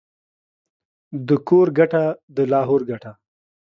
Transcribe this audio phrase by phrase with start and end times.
[1.27, 2.03] د کور گټه،
[2.37, 3.11] دلاهور گټه.